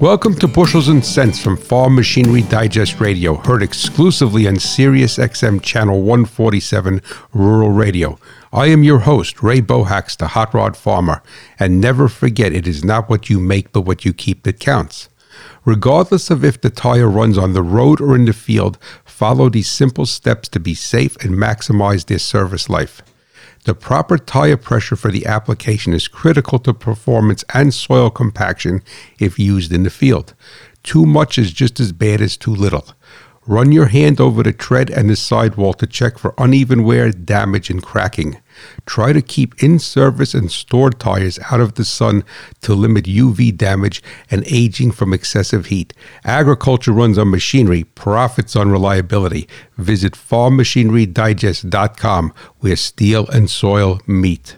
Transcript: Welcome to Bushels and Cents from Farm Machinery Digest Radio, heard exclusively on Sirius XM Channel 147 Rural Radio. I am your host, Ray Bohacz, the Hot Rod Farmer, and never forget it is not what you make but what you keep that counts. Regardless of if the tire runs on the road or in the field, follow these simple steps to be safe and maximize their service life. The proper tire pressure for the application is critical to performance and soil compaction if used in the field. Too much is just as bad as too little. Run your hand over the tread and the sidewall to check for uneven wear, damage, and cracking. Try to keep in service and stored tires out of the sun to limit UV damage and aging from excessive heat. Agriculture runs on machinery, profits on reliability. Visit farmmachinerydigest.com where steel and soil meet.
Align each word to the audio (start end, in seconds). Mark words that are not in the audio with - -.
Welcome 0.00 0.34
to 0.36 0.48
Bushels 0.48 0.88
and 0.88 1.04
Cents 1.04 1.42
from 1.42 1.58
Farm 1.58 1.94
Machinery 1.94 2.40
Digest 2.40 3.00
Radio, 3.00 3.34
heard 3.34 3.62
exclusively 3.62 4.48
on 4.48 4.58
Sirius 4.58 5.18
XM 5.18 5.62
Channel 5.62 6.00
147 6.00 7.02
Rural 7.34 7.68
Radio. 7.68 8.18
I 8.50 8.68
am 8.68 8.82
your 8.82 9.00
host, 9.00 9.42
Ray 9.42 9.60
Bohacz, 9.60 10.16
the 10.16 10.28
Hot 10.28 10.54
Rod 10.54 10.74
Farmer, 10.74 11.22
and 11.58 11.82
never 11.82 12.08
forget 12.08 12.54
it 12.54 12.66
is 12.66 12.82
not 12.82 13.10
what 13.10 13.28
you 13.28 13.38
make 13.38 13.72
but 13.72 13.82
what 13.82 14.06
you 14.06 14.14
keep 14.14 14.44
that 14.44 14.58
counts. 14.58 15.10
Regardless 15.66 16.30
of 16.30 16.46
if 16.46 16.58
the 16.58 16.70
tire 16.70 17.06
runs 17.06 17.36
on 17.36 17.52
the 17.52 17.62
road 17.62 18.00
or 18.00 18.16
in 18.16 18.24
the 18.24 18.32
field, 18.32 18.78
follow 19.04 19.50
these 19.50 19.68
simple 19.68 20.06
steps 20.06 20.48
to 20.48 20.58
be 20.58 20.72
safe 20.72 21.22
and 21.22 21.34
maximize 21.34 22.06
their 22.06 22.18
service 22.18 22.70
life. 22.70 23.02
The 23.64 23.74
proper 23.74 24.16
tire 24.16 24.56
pressure 24.56 24.96
for 24.96 25.10
the 25.10 25.26
application 25.26 25.92
is 25.92 26.08
critical 26.08 26.58
to 26.60 26.72
performance 26.72 27.44
and 27.52 27.74
soil 27.74 28.08
compaction 28.08 28.82
if 29.18 29.38
used 29.38 29.72
in 29.72 29.82
the 29.82 29.90
field. 29.90 30.34
Too 30.82 31.04
much 31.04 31.38
is 31.38 31.52
just 31.52 31.78
as 31.78 31.92
bad 31.92 32.22
as 32.22 32.38
too 32.38 32.54
little. 32.54 32.86
Run 33.46 33.72
your 33.72 33.86
hand 33.86 34.20
over 34.20 34.42
the 34.42 34.52
tread 34.52 34.90
and 34.90 35.08
the 35.08 35.16
sidewall 35.16 35.72
to 35.74 35.86
check 35.86 36.18
for 36.18 36.34
uneven 36.36 36.84
wear, 36.84 37.10
damage, 37.10 37.70
and 37.70 37.82
cracking. 37.82 38.38
Try 38.84 39.14
to 39.14 39.22
keep 39.22 39.62
in 39.62 39.78
service 39.78 40.34
and 40.34 40.50
stored 40.50 41.00
tires 41.00 41.38
out 41.50 41.58
of 41.58 41.76
the 41.76 41.86
sun 41.86 42.22
to 42.60 42.74
limit 42.74 43.06
UV 43.06 43.56
damage 43.56 44.02
and 44.30 44.46
aging 44.46 44.92
from 44.92 45.14
excessive 45.14 45.64
heat. 45.66 45.94
Agriculture 46.22 46.92
runs 46.92 47.16
on 47.16 47.30
machinery, 47.30 47.84
profits 47.84 48.54
on 48.54 48.70
reliability. 48.70 49.48
Visit 49.78 50.12
farmmachinerydigest.com 50.12 52.34
where 52.58 52.76
steel 52.76 53.26
and 53.28 53.48
soil 53.48 54.02
meet. 54.06 54.56